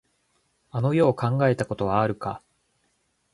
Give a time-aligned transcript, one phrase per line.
[0.71, 2.41] あの世を考えたことはあるか。